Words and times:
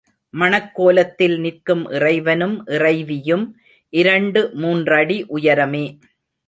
மணக்கோலத்தில் 0.33 1.35
நிற்கும் 1.39 1.83
இறைவனும், 1.89 2.57
இறைவியும் 2.67 3.45
இரண்டு 3.93 4.51
மூன்றடி 4.53 5.25
உயரமே. 5.33 5.85